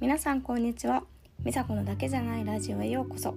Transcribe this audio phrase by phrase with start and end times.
[0.00, 1.04] 皆さんこんにちは。
[1.44, 3.34] 美佐子のだけじゃないラジオへようこそ。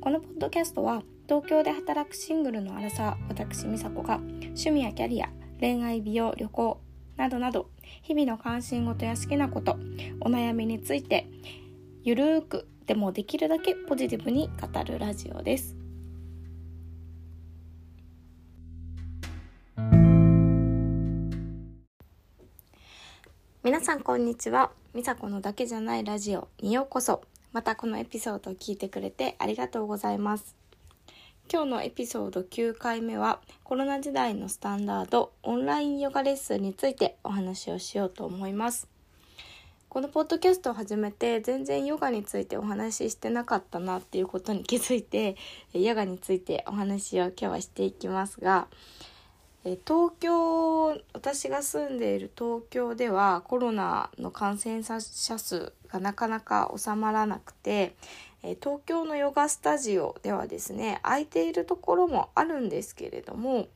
[0.00, 5.28] このポッドキャストは東京で働くシングルのアラサー私美佐子が趣味やキャリア
[5.60, 6.80] 恋愛美容旅行
[7.16, 7.70] などなど
[8.02, 9.78] 日々の関心事や好きなこと
[10.20, 11.28] お悩みについて
[12.02, 15.83] ゆるーくでもできるだけポジティブに語るラジオです。
[23.84, 24.70] さんこんにちは。
[24.94, 26.48] 美佐子のだけじゃないラジオ。
[26.62, 27.20] にようこそ。
[27.52, 30.56] またこのエピソードを聞いてくれてありがとうございます。
[31.52, 38.88] 今日のエピソード9回目はコロナ時代のスタンダードオンラインヨガレッスンについてお話をしようと思います。
[39.90, 45.36] このポッドキャストを始めて全然ヨガについてお話ししてなかったなっていうことに気づいて
[45.74, 48.66] ヨガについてお話を今日はしていきますが
[49.64, 57.94] え東京私が住んでいる東京ではコロナの感染者数がなかなか収まらなくて
[58.42, 63.68] え東京のヨガスタジオではですね空いているところもあるんですけれども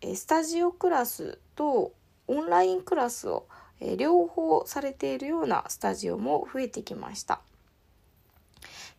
[0.00, 1.92] えスタジオクラスと
[2.28, 3.46] オンラインクラスを
[3.96, 7.40] 両方されているようなスタジオも増えてきました。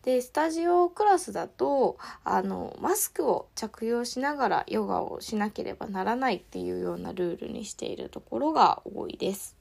[0.02, 9.56] でスタジオクラスだとあのマスクを着用しながらヨガをしなければならないっていうようなルールにしているところが多いです。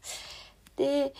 [0.77, 1.13] で、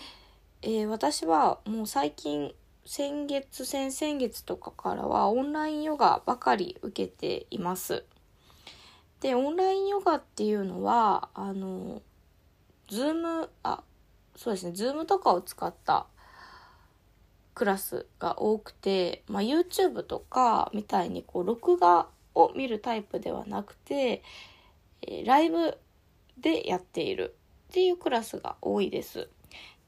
[0.61, 2.53] えー、私はもう最近
[2.85, 8.05] 先月先々月とかからはオンラインヨガばかり受けています。
[9.19, 12.01] でオンラインヨガっていうのはあの
[12.87, 13.83] ズームあ
[14.35, 16.07] そうですねズームとかを使った
[17.59, 24.23] クラスが多くて、まあ、YouTube とかみたいにこう録画を見るタイプではなくて、
[25.01, 25.77] え、ライブ
[26.37, 27.35] でやっている
[27.69, 29.27] っていうクラスが多いです。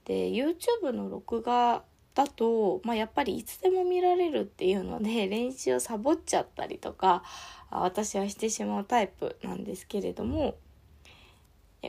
[0.03, 7.23] で YouTube の録画だと、まあ、やっぱりいつでも見られるっていうので 練習をサボっちゃったりとか
[7.69, 10.55] 私はしてしまうタイプなんですけれども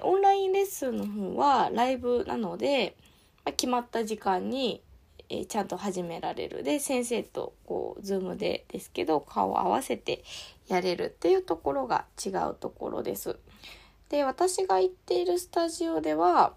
[0.01, 2.95] オンラインレッスンの方はライブなので、
[3.45, 4.81] まあ、決まった時間に
[5.29, 6.63] えちゃんと始められる。
[6.63, 10.23] で、先生とこう、ズームでですけど、顔を合わせて
[10.69, 13.39] やれるっていうところが違うところです。
[14.09, 16.55] で、私が行っているスタジオでは、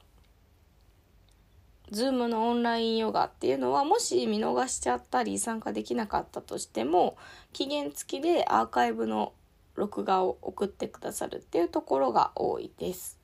[1.92, 7.18] ズームのオンラインヨガっていうのは、もし見逃しちゃったり参加できなかったとしても、
[7.54, 9.34] 期限付きでアーカイブの
[9.76, 13.20] 録画を送ってくださるっていうところが多いです。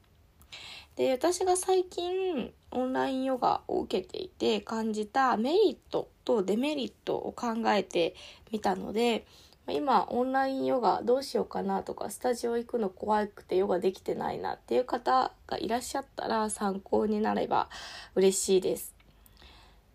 [0.96, 8.16] で私が最近オンラインヨガを受けていて感じたメリットとデメリットを考えて
[8.52, 9.26] みたので
[9.70, 17.70] 今オンラインヨガどうしようかなとかスタジオ行くの怖くてヨガできてないなっていう方がいらっしゃったら参考になれば
[18.16, 18.94] 嬉しいです。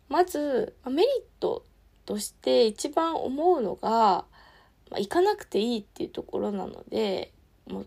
[0.09, 1.09] まずメリッ
[1.41, 1.65] ト
[2.05, 4.25] として一番思うのが、
[4.91, 7.33] ま、行かなくていいっていうところなので
[7.67, 7.87] もう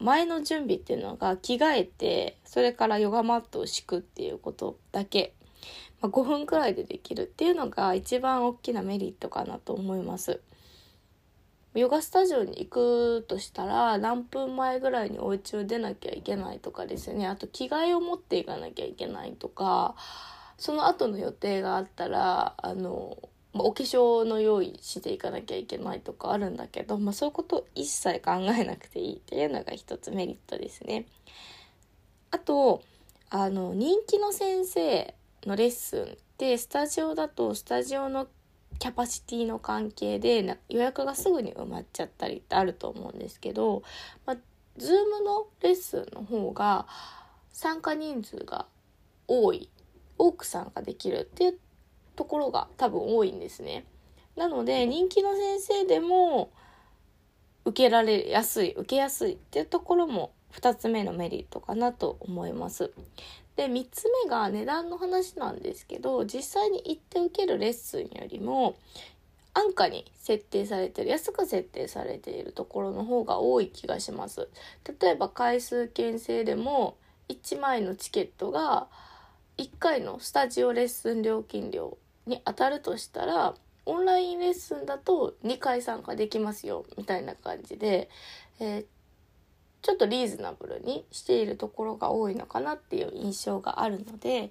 [0.00, 5.34] 前の準備っていうのが着替えてそれからヨガマットを敷くっていうことだけ、
[6.00, 10.40] まあ、5分くらいでできるっていうのが一番大きなメリットかなと思います。
[11.74, 19.94] ヨガスタジオに行くとしたら何分前ぐらいにお家を出なきゃいけないとかですねあと着替えを持っていかなきゃいけないとか
[20.56, 23.18] その後の予定があったらあの
[23.56, 31.06] まあ、お化粧の用意していかなきゃいけないとかあるんだけど、まあ、そういうこと一切考えなくていいっていうのが一つメリットですね。
[32.30, 32.82] あと
[33.30, 35.14] あの人気の先生
[35.46, 36.06] のレッスンっ
[36.36, 38.28] てスタジオだとスタジオの
[38.78, 43.82] キャパシティの関係で予約がすぐに埋まっちゃったりってあると思うんですけど、
[44.26, 44.36] まあ、
[44.76, 46.86] ズームのレッスンの方が
[47.52, 48.66] 参加人数が
[49.26, 49.70] 多い
[50.18, 51.58] 多く参加できるっていう
[52.16, 53.84] ところが多分多いんですね。
[54.36, 56.50] なので人気の先生でも
[57.64, 62.92] 受けられやすい受けやすいっていうところも2つ目のメリットかなと思います。
[63.56, 68.76] で3つ目が値段の話なんですけど実際に行って受けるレッスンよりも
[69.54, 74.48] 安価に設定されてる安く設定されているところの方が多い気がします。
[75.00, 76.98] 例えば回数券制でも
[77.30, 78.86] 1枚のチケットが
[79.56, 88.10] 1回のスタジオレッスン料金料に当たるとしたらオンラインレッスンだと2回参加できますよみたいな感じで、
[88.58, 88.84] えー、
[89.82, 94.50] ちょっとリーズナブルにしているところが多いのかなっていう印象があるので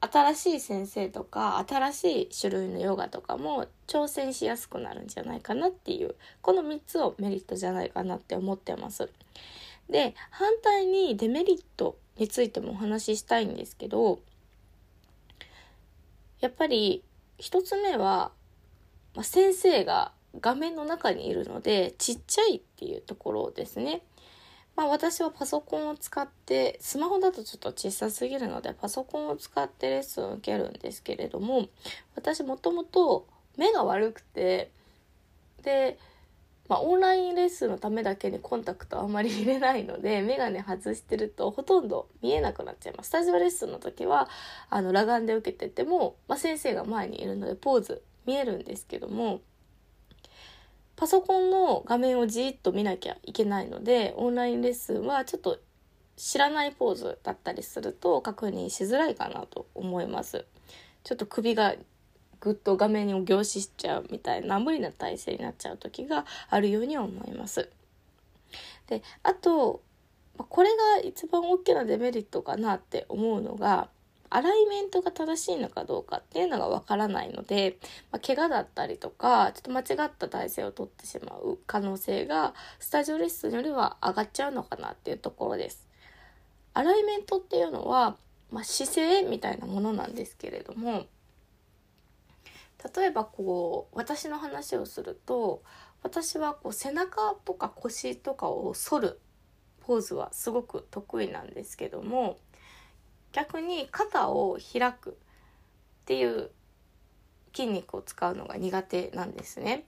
[0.00, 9.10] 新しい先生とか新しい種類のヨガとかも挑戦しやすくなるんじゃないかなっていうこの3つをメリットじゃないかなって思ってます。
[9.88, 14.20] で反対にデメリットについてもお話ししたいんですけど
[16.42, 17.02] やっぱり
[17.38, 18.32] 一つ目は、
[19.14, 24.02] まあ、先生が画面の中にいるのでちっちゃいっていうところですね。
[24.74, 31.68] まあ私はパソコンを使ってスマホだとちょっと小さすぎるのでパソコンを使ってレッスンを受けるんですけれども
[32.16, 33.26] 私もともと
[33.58, 34.70] 目が悪くて
[35.62, 35.98] で
[36.68, 43.08] まあ、オンラインレッスンのためだけにコンタクトあんまり入れないので 眼鏡外してるとほとんど見えなくなっちゃいます。
[43.08, 44.28] スタジオレッスンの時は
[44.70, 49.40] あの裸眼で受けてても、まあ、先生が前にいるのでポーズ見えるんですけども
[50.96, 55.58] パソコンの画面をじっと見なきゃいけないのでオンラインレッスンはちょっと
[56.16, 60.46] 知らないポーズだったりすると確認しづらいかなと思います。
[61.02, 61.74] ちょっと首が
[62.42, 67.70] ぐっと画面を凝視しちゃうみたいな無理な体勢になっちゃう時があるように思います。
[68.88, 69.80] であと
[70.36, 73.88] これが一番大きなデメリットかなって思うのが
[74.28, 77.76] アライメントが正しいのかどうかっていうのがわからないので、
[78.10, 85.86] まあ、怪我だったりとかちょっと間違った体勢をとってしまう可能性がスタジオレッスンよりは上がっちゃうのかなっていうところです。
[86.74, 88.16] アライメントっていうのは、
[88.50, 91.04] まあ、姿勢みたいなものなんですけれども
[92.96, 95.62] 例えばこう私の話をすると
[96.02, 99.20] 私はこう背中とか腰とかを反る
[99.80, 102.38] ポーズはすごく得意なんですけども
[103.32, 105.14] 逆に肩を開くっ
[106.06, 106.50] ていう
[107.54, 109.84] 筋肉を使うのが苦手なんですね。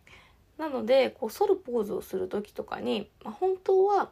[0.58, 4.10] なのでこう反るポーズをする時とかに、まあ、本当は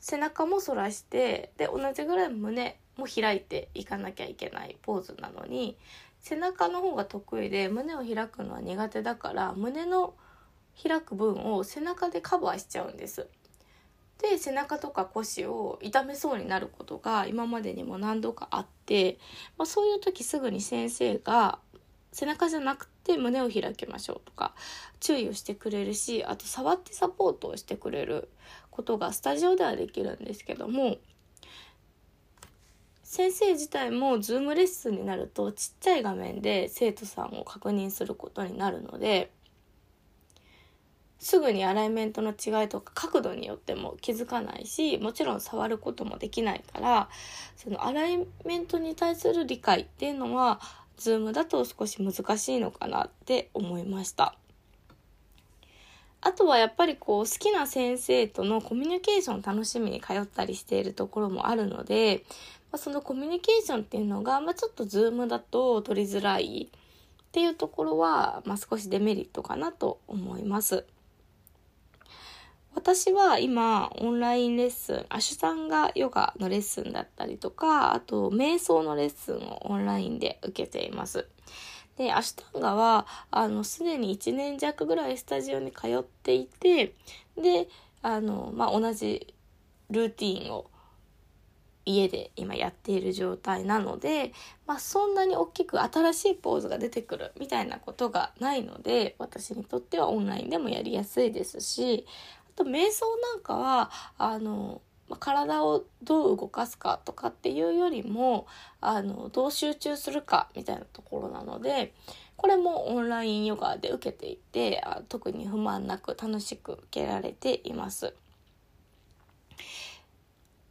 [0.00, 5.76] 背中も反らしてで同じぐらい胸も開いていかなきゃいけないポーズなのに
[6.20, 10.14] 背中の方が得意で胸を開くのは苦手だから胸の
[10.80, 13.26] 開く分を背中でカバーしちゃうんです。
[14.18, 19.18] で背中とか腰を痛めそうになることが今までにも何度かあって、
[19.56, 21.58] まあ、そういう時すぐに先生が
[22.12, 24.54] 背中じゃなくて胸を開きましょうとか
[24.98, 28.28] 注意をしてくれるしあと触ってサポートをしてくれる
[28.70, 30.98] ことがスタジオではできるんですけども
[33.10, 39.32] 先生自体もズームレッスンになるとちっちゃい画面で生徒さんを確認することになるので
[41.18, 47.08] すぐにアライメントの違いとか角度によっても気づかないしもちろん触ることもできないから
[47.56, 50.60] そのアライメントに対する理解っていうのは
[50.96, 54.36] ズームだと少し難しいのかなって思いました。
[56.22, 62.24] あとはやっぱりこう好きな先生とのコミュニケーション楽しみに通ったりしているところもあるので、
[62.72, 70.84] まあ、そのコミュニケーションっていうのが、まあ、ちょっとズームだと取りづらいっていうところは、まあ、少しデメリットかなと思います。
[72.74, 81.26] 私は今オンラインレッスンアシュさんがヨガのレッスンだったりとかあと瞑想のレッスンをオンラインで受けています
[81.98, 86.94] でアシュタンガはあのすでに1年弱ぐらいスタジオに通っていて
[87.36, 87.68] で
[88.02, 89.34] あの、まあ、同じ
[89.90, 90.69] ルーティンを
[91.86, 94.32] 家で今やっている状態なので、
[94.66, 102.06] まあ、そんなに大きく新しいポーズが出てくるみたいなことがないので私にとってはオンラインでもやりやすいですし
[102.48, 104.82] あと瞑想なんかはあの
[105.18, 108.46] 体をどう動かすかとかっていうよりも
[108.80, 111.92] あのどう集中するかみたいなところなので
[112.36, 118.14] これもオンラインヨガで受けていて特に不満なく楽しく受けられています。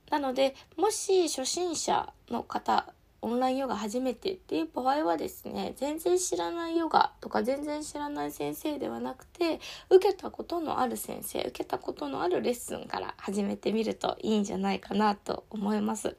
[0.09, 16.15] なのでもし初心者の方オンラインヨガ初めてっていう場合はですね全然知らないヨガとか全然知らない先生ではなくて受けたことのある先生受けたことのあるレッスンから始めてみるといいんじゃないかなと思います。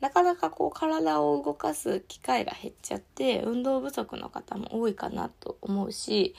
[0.00, 6.34] なかなかこう体を動かす機会が減っちゃって運動不足の方も多いかなと思うし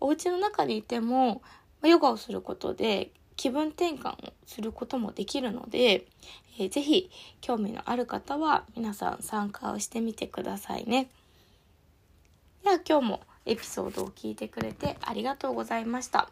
[0.00, 1.40] お家の中にいても
[1.84, 6.06] ヨガをすることで気分転換をすることもできるので、
[6.58, 7.10] えー、ぜひ
[7.40, 11.08] 興味のある方は皆さん参加をしてみてくださいね。
[12.62, 16.30] では今日もエピソードを聞いてくれてありがとうございました。